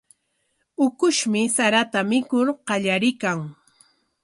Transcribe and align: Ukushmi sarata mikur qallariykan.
Ukushmi 0.85 1.41
sarata 1.57 1.99
mikur 2.09 2.47
qallariykan. 2.67 3.39